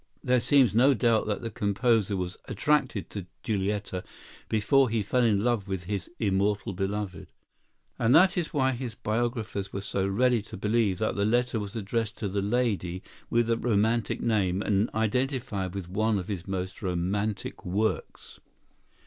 There 0.23 0.39
seems 0.39 0.73
no 0.73 0.95
doubt 0.95 1.27
that 1.27 1.43
the 1.43 1.51
composer 1.51 2.17
was 2.17 2.35
attracted 2.45 3.11
to 3.11 3.27
Giulietta 3.43 4.03
before 4.49 4.89
he 4.89 5.03
fell 5.03 5.21
in 5.23 5.43
love 5.43 5.67
with 5.67 5.83
his 5.83 6.09
"Immortal 6.17 6.73
Beloved." 6.73 7.31
That 7.99 8.35
is 8.35 8.51
why 8.51 8.71
his 8.71 8.95
biographers 8.95 9.71
were 9.71 9.79
so 9.81 10.07
ready 10.07 10.41
to 10.41 10.57
believe 10.57 10.97
that 10.97 11.15
the 11.15 11.23
letter 11.25 11.59
was 11.59 11.75
addressed 11.75 12.17
to 12.17 12.27
the 12.27 12.41
lady 12.41 13.03
with 13.29 13.45
the 13.45 13.57
romantic 13.57 14.21
name 14.21 14.63
and 14.63 14.89
identified 14.95 15.75
with 15.75 15.87
one 15.87 16.17
of 16.17 16.29
his 16.29 16.47
most 16.47 16.81
romantic 16.81 17.63
works. 17.63 18.39